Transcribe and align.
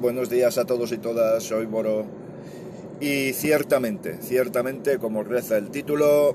Buenos 0.00 0.30
días 0.30 0.56
a 0.56 0.64
todos 0.64 0.92
y 0.92 0.96
todas, 0.96 1.42
soy 1.42 1.66
Boro. 1.66 2.06
Y 3.00 3.34
ciertamente, 3.34 4.16
ciertamente, 4.22 4.96
como 4.96 5.24
reza 5.24 5.58
el 5.58 5.68
título, 5.68 6.34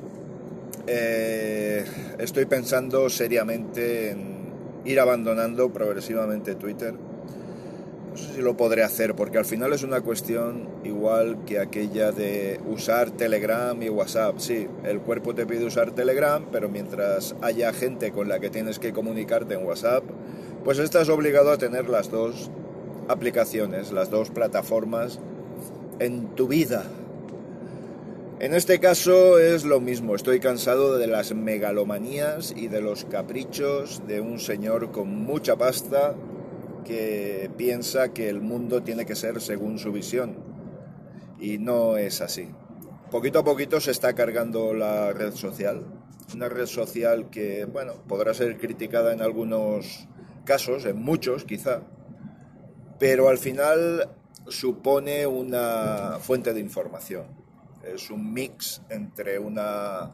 eh, 0.86 1.84
estoy 2.20 2.45
pensando 2.45 3.09
seriamente 3.09 4.11
en 4.11 4.52
ir 4.85 4.99
abandonando 4.99 5.73
progresivamente 5.73 6.53
Twitter. 6.53 6.93
No 6.93 8.16
sé 8.16 8.35
si 8.35 8.41
lo 8.41 8.55
podré 8.55 8.84
hacer, 8.84 9.16
porque 9.16 9.39
al 9.39 9.45
final 9.45 9.73
es 9.73 9.81
una 9.81 10.02
cuestión 10.02 10.70
igual 10.84 11.43
que 11.43 11.57
aquella 11.57 12.11
de 12.11 12.59
usar 12.68 13.09
Telegram 13.09 13.81
y 13.81 13.90
WhatsApp. 13.90 14.38
Sí, 14.38 14.68
el 14.84 14.99
cuerpo 14.99 15.34
te 15.34 15.48
pide 15.48 15.65
usar 15.65 15.90
Telegram, 15.90 16.45
pero 16.52 16.70
mientras 16.70 17.35
haya 17.41 17.73
gente 17.73 18.12
con 18.12 18.29
la 18.29 18.40
que 18.40 18.52
tienes 18.52 18.77
que 18.77 18.93
comunicarte 18.93 19.55
en 19.55 19.65
WhatsApp, 19.65 20.04
pues 20.63 20.77
estás 20.77 21.09
obligado 21.09 21.49
a 21.49 21.57
tener 21.57 21.90
las 21.90 22.12
dos 22.12 22.52
aplicaciones, 23.07 23.91
las 23.91 24.09
dos 24.09 24.29
plataformas 24.29 25.20
en 25.99 26.35
tu 26.35 26.48
vida. 26.48 26.85
En 28.39 28.53
este 28.53 28.79
caso 28.79 29.39
es 29.39 29.65
lo 29.65 29.79
mismo, 29.79 30.13
estoy 30.15 30.39
cansado 30.39 30.98
de 30.98 31.07
las 31.07 31.34
megalomanías 31.34 32.53
y 32.55 32.67
de 32.67 32.81
los 32.81 33.05
caprichos 33.05 34.03
de 34.07 34.21
un 34.21 34.39
señor 34.39 34.91
con 34.91 35.09
mucha 35.09 35.55
pasta 35.55 36.13
que 36.85 37.49
piensa 37.57 38.13
que 38.13 38.29
el 38.29 38.39
mundo 38.39 38.84
tiene 38.84 39.05
que 39.05 39.15
ser 39.15 39.41
según 39.41 39.79
su 39.79 39.91
visión. 39.91 40.35
Y 41.39 41.57
no 41.57 41.98
es 41.98 42.21
así. 42.21 42.49
Poquito 43.12 43.39
a 43.39 43.43
poquito 43.43 43.79
se 43.79 43.91
está 43.91 44.13
cargando 44.13 44.73
la 44.73 45.13
red 45.13 45.34
social. 45.34 45.84
Una 46.35 46.48
red 46.48 46.65
social 46.65 47.29
que, 47.29 47.65
bueno, 47.65 47.93
podrá 48.07 48.34
ser 48.34 48.57
criticada 48.57 49.13
en 49.13 49.21
algunos 49.21 50.07
casos, 50.45 50.85
en 50.85 51.01
muchos 51.01 51.43
quizá, 51.43 51.82
pero 52.99 53.29
al 53.29 53.37
final 53.37 54.09
supone 54.48 55.27
una 55.27 56.20
fuente 56.21 56.53
de 56.53 56.59
información. 56.59 57.26
Es 57.84 58.09
un 58.09 58.34
mix 58.34 58.81
entre 58.89 59.39
una 59.39 60.12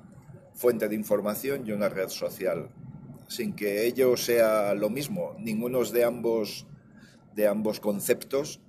fuente 0.54 0.88
de 0.88 0.96
información 0.96 1.66
y 1.66 1.72
una 1.72 1.90
red 1.90 2.10
social, 2.10 2.70
sin 3.28 3.56
que 3.56 3.86
ello 3.86 4.16
sea 4.18 4.74
lo 4.74 4.90
mismo. 4.90 5.36
Ninguno 5.40 5.84
de 5.84 6.04
ambos, 6.04 6.68
de 7.36 7.48
ambos 7.48 7.80
conceptos 7.80 8.60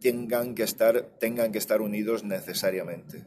tengan 0.00 0.54
que, 0.54 0.64
estar, 0.64 1.02
tengan 1.18 1.52
que 1.52 1.58
estar 1.58 1.80
unidos 1.80 2.24
necesariamente. 2.24 3.24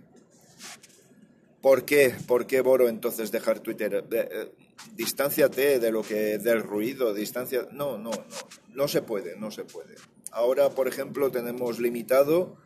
¿Por 1.61 1.83
qué? 1.83 2.13
¿Por 2.27 2.45
qué, 2.45 2.61
Boro, 2.61 2.89
entonces 2.89 3.31
dejar 3.31 3.59
Twitter? 3.59 4.05
Eh, 4.11 4.51
distánciate 4.95 5.79
de 5.79 5.91
lo 5.91 6.03
que 6.03 6.37
del 6.37 6.61
ruido, 6.61 7.13
distancia. 7.13 7.67
No, 7.71 7.97
no, 7.97 8.11
no, 8.11 8.25
no 8.73 8.87
se 8.87 9.01
puede, 9.01 9.35
no 9.35 9.49
se 9.49 9.63
puede. 9.63 9.95
Ahora, 10.35 10.69
por 10.69 10.89
ejemplo, 10.89 11.31
tenemos 11.31 11.79
limitado 11.79 12.57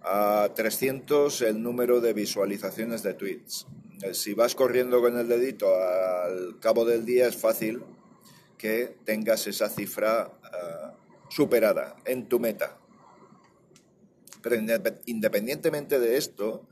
a 0.00 0.50
300 0.54 1.42
el 1.42 1.62
número 1.62 2.00
de 2.00 2.14
visualizaciones 2.14 3.02
de 3.02 3.12
tweets. 3.12 3.66
Eh, 4.02 4.14
si 4.14 4.32
vas 4.32 4.54
corriendo 4.54 5.02
con 5.02 5.18
el 5.18 5.28
dedito 5.28 5.68
al 5.76 6.58
cabo 6.58 6.86
del 6.86 7.04
día 7.04 7.28
es 7.28 7.36
fácil 7.36 7.82
que 8.56 8.96
tengas 9.04 9.46
esa 9.46 9.68
cifra 9.68 10.38
eh, 10.42 10.96
superada 11.28 11.96
en 12.06 12.30
tu 12.30 12.40
meta. 12.40 12.78
Pero 14.40 14.56
independientemente 15.04 16.00
de 16.00 16.16
esto, 16.16 16.66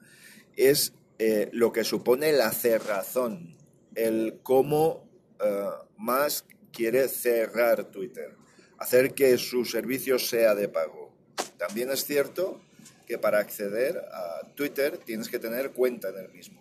es 0.56 0.94
eh, 1.18 1.50
lo 1.52 1.70
que 1.70 1.84
supone 1.84 2.32
la 2.32 2.50
cerrazón, 2.50 3.58
el 3.94 4.40
cómo 4.42 5.04
más 5.98 6.46
quiere 6.72 7.08
cerrar 7.08 7.90
Twitter 7.90 8.38
hacer 8.78 9.14
que 9.14 9.38
su 9.38 9.64
servicio 9.64 10.18
sea 10.18 10.54
de 10.54 10.68
pago. 10.68 11.10
También 11.58 11.90
es 11.90 12.04
cierto 12.04 12.60
que 13.06 13.18
para 13.18 13.38
acceder 13.38 13.98
a 14.12 14.42
Twitter 14.54 14.98
tienes 14.98 15.28
que 15.28 15.38
tener 15.38 15.70
cuenta 15.72 16.08
en 16.08 16.18
el 16.18 16.28
mismo. 16.30 16.60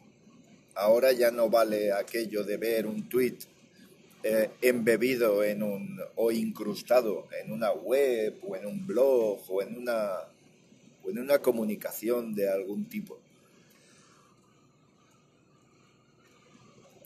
Ahora 0.76 1.12
ya 1.12 1.32
no 1.32 1.50
vale 1.50 1.92
aquello 1.92 2.44
de 2.44 2.58
ver 2.58 2.86
un 2.86 3.10
tweet 3.10 3.38
eh, 4.24 4.52
embebido 4.62 5.44
en 5.44 5.64
un, 5.64 6.00
o 6.16 6.32
incrustado 6.32 7.28
en 7.42 7.52
una 7.52 7.72
web 7.72 8.40
o 8.48 8.56
en 8.56 8.66
un 8.66 8.86
blog 8.86 9.40
o 9.48 9.62
en 9.62 9.78
una, 9.78 10.10
o 11.04 11.10
en 11.10 11.20
una 11.20 11.40
comunicación 11.40 12.36
de 12.36 12.50
algún 12.50 12.86
tipo. 12.90 13.20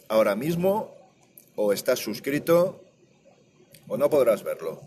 Ahora 0.07 0.35
mismo 0.35 0.95
o 1.55 1.71
estás 1.73 1.99
suscrito 1.99 2.81
o 3.87 3.97
no 3.97 4.09
podrás 4.09 4.43
verlo. 4.43 4.81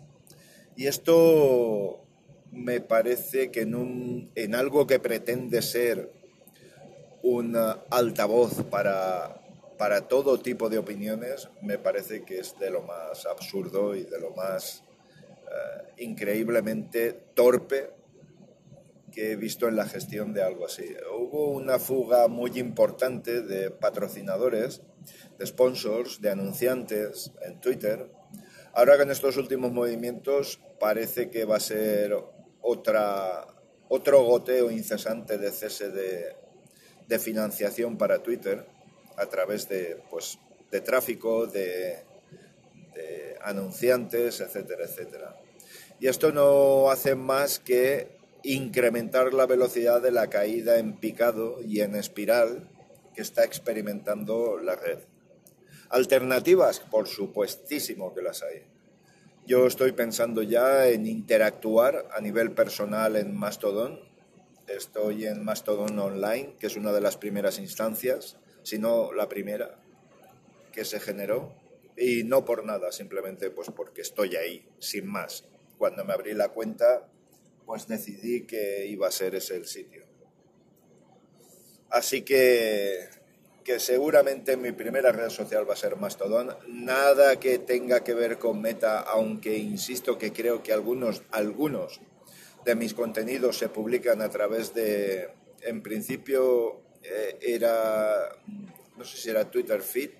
Y 0.75 0.87
esto 0.87 2.05
me 2.51 2.81
parece 2.81 3.51
que 3.51 3.61
en, 3.61 4.31
en 4.35 4.55
algo 4.55 4.87
que 4.87 4.99
pretende 4.99 5.61
ser 5.61 6.11
un 7.23 7.55
altavoz 7.89 8.63
para, 8.63 9.41
para 9.77 10.07
todo 10.07 10.39
tipo 10.39 10.69
de 10.69 10.77
opiniones, 10.77 11.49
me 11.61 11.77
parece 11.77 12.23
que 12.23 12.39
es 12.39 12.57
de 12.59 12.69
lo 12.69 12.81
más 12.83 13.25
absurdo 13.25 13.95
y 13.95 14.03
de 14.03 14.19
lo 14.19 14.31
más 14.31 14.83
eh, 15.53 16.03
increíblemente 16.03 17.13
torpe 17.33 17.91
que 19.11 19.31
he 19.31 19.35
visto 19.35 19.67
en 19.67 19.75
la 19.75 19.85
gestión 19.85 20.33
de 20.33 20.41
algo 20.41 20.65
así. 20.65 20.95
Hubo 21.17 21.49
una 21.51 21.79
fuga 21.79 22.27
muy 22.27 22.59
importante 22.59 23.41
de 23.41 23.69
patrocinadores, 23.69 24.81
de 25.37 25.45
sponsors, 25.45 26.19
de 26.19 26.31
anunciantes 26.31 27.31
en 27.41 27.61
Twitter, 27.61 28.09
Ahora 28.75 28.97
con 28.97 29.11
estos 29.11 29.37
últimos 29.37 29.71
movimientos 29.71 30.59
parece 30.79 31.29
que 31.29 31.45
va 31.45 31.57
a 31.57 31.59
ser 31.59 32.17
otra, 32.61 33.45
otro 33.87 34.23
goteo 34.23 34.71
incesante 34.71 35.37
de 35.37 35.51
cese 35.51 35.91
de, 35.91 36.35
financiación 37.19 37.99
para 37.99 38.23
Twitter 38.23 38.65
a 39.17 39.27
través 39.27 39.69
de, 39.69 40.01
pues, 40.09 40.39
de 40.71 40.81
tráfico, 40.81 41.45
de, 41.45 42.03
de 42.95 43.37
anunciantes, 43.43 44.39
etcétera, 44.39 44.85
etcétera. 44.85 45.35
Y 45.99 46.07
esto 46.07 46.31
no 46.31 46.89
hace 46.89 47.13
más 47.13 47.59
que 47.59 48.17
incrementar 48.41 49.35
la 49.35 49.45
velocidad 49.45 50.01
de 50.01 50.09
la 50.09 50.31
caída 50.31 50.79
en 50.79 50.97
picado 50.97 51.61
y 51.61 51.81
en 51.81 51.93
espiral 51.93 52.67
que 53.13 53.21
está 53.21 53.43
experimentando 53.43 54.57
la 54.57 54.75
red. 54.75 55.12
Alternativas, 55.93 56.79
por 56.79 57.07
supuestísimo 57.07 58.15
que 58.15 58.23
las 58.23 58.41
hay. 58.41 58.63
Yo 59.45 59.67
estoy 59.67 59.91
pensando 59.91 60.41
ya 60.41 60.87
en 60.87 61.05
interactuar 61.05 62.09
a 62.11 62.19
nivel 62.19 62.51
personal 62.53 63.15
en 63.15 63.35
Mastodon. 63.35 63.99
Estoy 64.65 65.27
en 65.27 65.45
Mastodon 65.45 65.99
Online, 65.99 66.55
que 66.59 66.65
es 66.65 66.77
una 66.77 66.91
de 66.91 66.99
las 66.99 67.17
primeras 67.17 67.59
instancias, 67.59 68.37
si 68.63 68.79
no 68.79 69.13
la 69.13 69.29
primera 69.29 69.77
que 70.71 70.83
se 70.83 70.99
generó. 70.99 71.53
Y 71.95 72.23
no 72.23 72.43
por 72.43 72.65
nada, 72.65 72.91
simplemente 72.91 73.51
pues 73.51 73.69
porque 73.69 74.01
estoy 74.01 74.35
ahí, 74.35 74.67
sin 74.79 75.05
más. 75.05 75.45
Cuando 75.77 76.03
me 76.03 76.13
abrí 76.13 76.33
la 76.33 76.49
cuenta, 76.49 77.07
pues 77.67 77.87
decidí 77.87 78.47
que 78.47 78.87
iba 78.87 79.07
a 79.07 79.11
ser 79.11 79.35
ese 79.35 79.57
el 79.57 79.67
sitio. 79.67 80.05
Así 81.91 82.23
que 82.23 83.09
que 83.63 83.79
seguramente 83.79 84.57
mi 84.57 84.71
primera 84.71 85.11
red 85.11 85.29
social 85.29 85.67
va 85.67 85.73
a 85.73 85.77
ser 85.77 85.95
Mastodon. 85.95 86.55
Nada 86.67 87.39
que 87.39 87.59
tenga 87.59 88.03
que 88.03 88.13
ver 88.13 88.37
con 88.37 88.61
Meta, 88.61 88.99
aunque 88.99 89.57
insisto 89.57 90.17
que 90.17 90.33
creo 90.33 90.61
que 90.63 90.73
algunos, 90.73 91.23
algunos 91.31 92.01
de 92.65 92.75
mis 92.75 92.93
contenidos 92.93 93.57
se 93.57 93.69
publican 93.69 94.21
a 94.21 94.29
través 94.29 94.73
de, 94.73 95.29
en 95.61 95.81
principio 95.81 96.81
eh, 97.03 97.37
era, 97.41 98.29
no 98.97 99.03
sé 99.05 99.17
si 99.17 99.29
era 99.29 99.49
Twitter 99.49 99.81
Feed, 99.81 100.11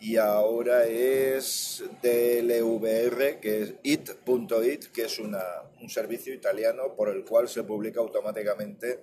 y 0.00 0.16
ahora 0.16 0.84
es 0.84 1.82
DLVR, 2.02 3.40
que 3.40 3.62
es 3.62 3.74
it.it, 3.82 4.84
que 4.92 5.04
es 5.04 5.18
una, 5.18 5.42
un 5.80 5.88
servicio 5.88 6.34
italiano 6.34 6.94
por 6.94 7.08
el 7.08 7.24
cual 7.24 7.48
se 7.48 7.62
publica 7.62 8.00
automáticamente 8.00 9.00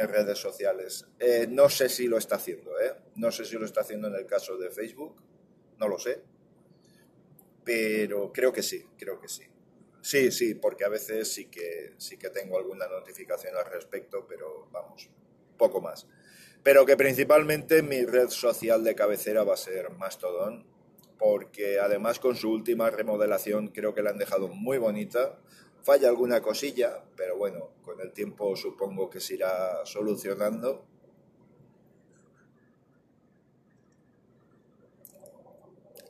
en 0.00 0.08
redes 0.08 0.38
sociales. 0.38 1.06
Eh, 1.18 1.46
no 1.48 1.68
sé 1.68 1.90
si 1.90 2.06
lo 2.06 2.16
está 2.16 2.36
haciendo, 2.36 2.70
¿eh? 2.80 2.94
no 3.16 3.30
sé 3.30 3.44
si 3.44 3.56
lo 3.56 3.66
está 3.66 3.82
haciendo 3.82 4.08
en 4.08 4.14
el 4.14 4.26
caso 4.26 4.56
de 4.56 4.70
Facebook, 4.70 5.22
no 5.78 5.88
lo 5.88 5.98
sé, 5.98 6.22
pero 7.62 8.32
creo 8.32 8.50
que 8.50 8.62
sí, 8.62 8.82
creo 8.98 9.20
que 9.20 9.28
sí. 9.28 9.42
Sí, 10.00 10.32
sí, 10.32 10.54
porque 10.54 10.86
a 10.86 10.88
veces 10.88 11.30
sí 11.30 11.50
que, 11.50 11.92
sí 11.98 12.16
que 12.16 12.30
tengo 12.30 12.56
alguna 12.56 12.88
notificación 12.88 13.54
al 13.54 13.70
respecto, 13.70 14.26
pero 14.26 14.68
vamos, 14.72 15.10
poco 15.58 15.82
más. 15.82 16.08
Pero 16.62 16.86
que 16.86 16.96
principalmente 16.96 17.82
mi 17.82 18.06
red 18.06 18.30
social 18.30 18.82
de 18.82 18.94
cabecera 18.94 19.44
va 19.44 19.52
a 19.52 19.58
ser 19.58 19.90
Mastodon, 19.90 20.66
porque 21.18 21.78
además 21.78 22.18
con 22.18 22.36
su 22.36 22.50
última 22.50 22.88
remodelación 22.88 23.68
creo 23.68 23.94
que 23.94 24.00
la 24.00 24.10
han 24.10 24.18
dejado 24.18 24.48
muy 24.48 24.78
bonita 24.78 25.38
Falla 25.82 26.08
alguna 26.08 26.40
cosilla, 26.40 27.04
pero 27.16 27.36
bueno, 27.36 27.70
con 27.82 28.00
el 28.00 28.12
tiempo 28.12 28.54
supongo 28.56 29.08
que 29.08 29.20
se 29.20 29.34
irá 29.34 29.84
solucionando. 29.84 30.84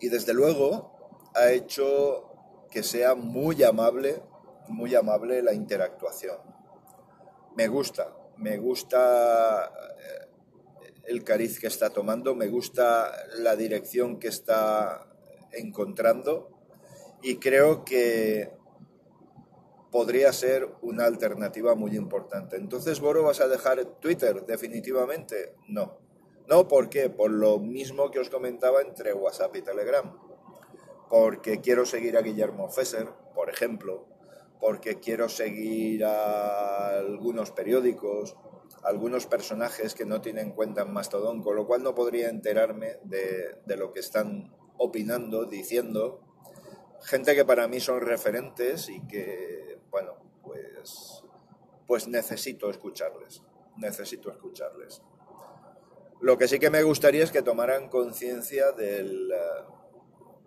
Y 0.01 0.09
desde 0.09 0.33
luego 0.35 1.31
ha 1.35 1.51
hecho 1.51 2.27
que 2.71 2.83
sea 2.83 3.15
muy 3.15 3.63
amable 3.63 4.23
muy 4.71 4.95
amable 4.95 5.43
la 5.43 5.53
interactuación. 5.53 6.39
Me 7.57 7.69
gusta, 7.69 8.17
me 8.37 8.57
gusta 8.57 9.67
eh, 9.67 10.29
el 11.05 11.25
cariz 11.25 11.59
que 11.59 11.67
está 11.67 11.91
tomando, 11.91 12.35
me 12.35 12.49
gusta 12.49 13.13
la 13.39 13.57
dirección 13.57 14.19
que 14.19 14.29
está 14.29 15.07
encontrando 15.53 16.51
y 17.23 17.37
creo 17.37 17.85
que 17.85 18.53
podría 19.91 20.33
ser 20.33 20.69
una 20.83 21.05
alternativa 21.05 21.75
muy 21.75 21.97
importante. 21.97 22.57
Entonces, 22.57 23.01
Boro, 23.01 23.25
¿vas 23.25 23.41
a 23.41 23.49
dejar 23.49 23.85
Twitter 24.01 24.45
definitivamente? 24.47 25.55
No. 25.69 25.99
No, 26.49 26.69
¿por 26.69 26.89
qué? 26.89 27.11
Por 27.11 27.31
lo 27.31 27.59
mismo 27.59 28.11
que 28.11 28.19
os 28.19 28.31
comentaba 28.31 28.83
entre 28.83 29.13
WhatsApp 29.13 29.57
y 29.57 29.63
Telegram. 29.63 30.17
Porque 31.09 31.61
quiero 31.61 31.87
seguir 31.87 32.17
a 32.17 32.23
Guillermo 32.23 32.69
Fesser, 32.69 33.09
por 33.35 33.51
ejemplo, 33.51 34.07
porque 34.61 35.01
quiero 35.01 35.29
seguir 35.29 36.05
a 36.05 36.99
algunos 36.99 37.51
periódicos, 37.51 38.37
algunos 38.85 39.27
personajes 39.27 39.95
que 39.95 40.07
no 40.07 40.21
tienen 40.21 40.53
cuenta 40.53 40.83
en 40.83 40.93
Mastodon, 40.93 41.43
con 41.43 41.57
lo 41.57 41.67
cual 41.67 41.83
no 41.83 41.95
podría 41.95 42.29
enterarme 42.29 42.99
de, 43.03 43.57
de 43.67 43.77
lo 43.77 43.93
que 43.93 44.01
están 44.01 44.55
opinando, 44.77 45.47
diciendo, 45.47 46.21
gente 47.03 47.35
que 47.35 47.45
para 47.45 47.67
mí 47.69 47.81
son 47.81 48.01
referentes 48.01 48.89
y 48.89 49.01
que, 49.07 49.60
bueno, 49.91 50.17
pues, 50.43 51.25
pues 51.87 52.09
necesito 52.09 52.71
escucharles, 52.71 53.43
necesito 53.77 54.31
escucharles. 54.31 55.03
Lo 56.21 56.37
que 56.37 56.49
sí 56.49 56.59
que 56.59 56.71
me 56.71 56.83
gustaría 56.83 57.25
es 57.25 57.33
que 57.33 57.43
tomaran 57.43 57.89
conciencia 57.89 58.73
del, 58.73 59.33
eh, 59.33 59.65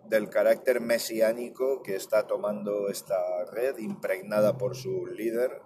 del 0.08 0.28
carácter 0.30 0.80
mesiánico 0.80 1.82
que 1.82 1.96
está 1.96 2.26
tomando 2.26 2.88
esta 2.88 3.44
red, 3.46 3.78
impregnada 3.78 4.56
por 4.56 4.76
su 4.76 5.06
líder. 5.06 5.60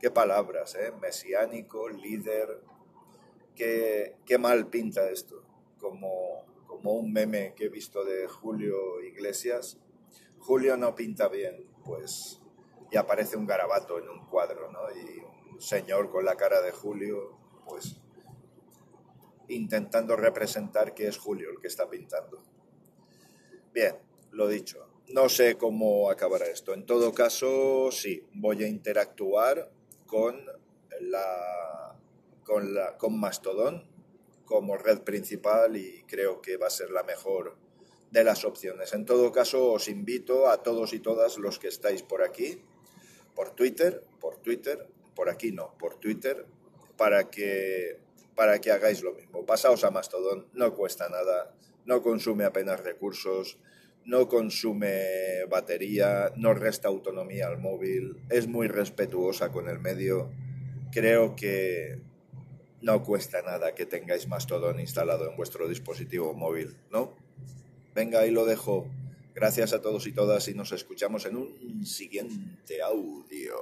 Qué 0.00 0.10
palabras, 0.10 0.74
¿eh? 0.74 0.92
Mesiánico, 1.00 1.88
líder. 1.88 2.60
Qué, 3.54 4.16
qué 4.24 4.38
mal 4.38 4.68
pinta 4.68 5.10
esto. 5.10 5.44
Como, 5.78 6.46
como 6.66 6.94
un 6.94 7.12
meme 7.12 7.54
que 7.54 7.66
he 7.66 7.68
visto 7.68 8.04
de 8.04 8.26
Julio 8.28 9.00
Iglesias. 9.02 9.78
Julio 10.38 10.76
no 10.76 10.94
pinta 10.94 11.28
bien, 11.28 11.68
pues, 11.84 12.41
y 12.92 12.96
aparece 12.98 13.36
un 13.38 13.46
garabato 13.46 13.98
en 13.98 14.08
un 14.08 14.26
cuadro, 14.26 14.70
¿no? 14.70 14.80
Y 14.94 15.20
un 15.52 15.60
señor 15.60 16.10
con 16.10 16.26
la 16.26 16.36
cara 16.36 16.60
de 16.60 16.72
Julio, 16.72 17.38
pues, 17.66 17.96
intentando 19.48 20.14
representar 20.14 20.92
que 20.92 21.08
es 21.08 21.16
Julio 21.16 21.50
el 21.50 21.58
que 21.58 21.68
está 21.68 21.88
pintando. 21.88 22.42
Bien, 23.72 23.96
lo 24.32 24.46
dicho. 24.46 24.86
No 25.08 25.30
sé 25.30 25.56
cómo 25.56 26.10
acabará 26.10 26.46
esto. 26.46 26.74
En 26.74 26.84
todo 26.84 27.14
caso, 27.14 27.90
sí, 27.90 28.26
voy 28.34 28.62
a 28.62 28.68
interactuar 28.68 29.72
con 30.06 30.44
la 31.00 31.96
con 32.44 32.74
la 32.74 32.98
con 32.98 33.18
Mastodon 33.18 33.88
como 34.44 34.76
red 34.76 35.00
principal 35.00 35.76
y 35.76 36.02
creo 36.02 36.42
que 36.42 36.58
va 36.58 36.66
a 36.66 36.70
ser 36.70 36.90
la 36.90 37.02
mejor 37.04 37.56
de 38.10 38.24
las 38.24 38.44
opciones. 38.44 38.92
En 38.92 39.06
todo 39.06 39.32
caso, 39.32 39.72
os 39.72 39.88
invito 39.88 40.48
a 40.48 40.62
todos 40.62 40.92
y 40.92 41.00
todas 41.00 41.38
los 41.38 41.58
que 41.58 41.68
estáis 41.68 42.02
por 42.02 42.22
aquí, 42.22 42.62
por 43.34 43.50
Twitter, 43.54 44.02
por 44.20 44.36
Twitter, 44.38 44.86
por 45.14 45.28
aquí 45.28 45.52
no, 45.52 45.74
por 45.78 45.96
Twitter, 45.96 46.46
para 46.96 47.30
que, 47.30 47.98
para 48.34 48.60
que 48.60 48.70
hagáis 48.70 49.02
lo 49.02 49.14
mismo. 49.14 49.44
Pasaos 49.44 49.84
a 49.84 49.90
Mastodon, 49.90 50.46
no 50.52 50.74
cuesta 50.74 51.08
nada, 51.08 51.54
no 51.84 52.02
consume 52.02 52.44
apenas 52.44 52.80
recursos, 52.80 53.58
no 54.04 54.28
consume 54.28 55.44
batería, 55.48 56.32
no 56.36 56.54
resta 56.54 56.88
autonomía 56.88 57.46
al 57.46 57.58
móvil, 57.58 58.16
es 58.30 58.46
muy 58.48 58.68
respetuosa 58.68 59.50
con 59.50 59.68
el 59.68 59.78
medio. 59.78 60.30
Creo 60.90 61.36
que 61.36 62.00
no 62.80 63.02
cuesta 63.02 63.42
nada 63.42 63.74
que 63.74 63.86
tengáis 63.86 64.26
Mastodon 64.28 64.80
instalado 64.80 65.30
en 65.30 65.36
vuestro 65.36 65.68
dispositivo 65.68 66.34
móvil, 66.34 66.76
¿no? 66.90 67.14
Venga, 67.94 68.20
ahí 68.20 68.30
lo 68.30 68.44
dejo. 68.44 68.88
Gracias 69.34 69.72
a 69.72 69.80
todos 69.80 70.06
y 70.06 70.12
todas 70.12 70.46
y 70.48 70.54
nos 70.54 70.72
escuchamos 70.72 71.24
en 71.26 71.36
un 71.36 71.86
siguiente 71.86 72.82
audio. 72.82 73.56